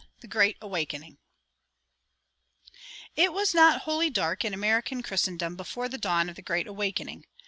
THE 0.21 0.27
GREAT 0.27 0.57
AWAKENING 0.63 1.19
It 3.15 3.33
was 3.33 3.53
not 3.53 3.81
wholly 3.81 4.09
dark 4.09 4.43
in 4.43 4.51
American 4.51 5.03
Christendom 5.03 5.55
before 5.55 5.87
the 5.87 5.99
dawn 5.99 6.27
of 6.27 6.35
the 6.35 6.41
Great 6.41 6.65
Awakening. 6.65 7.27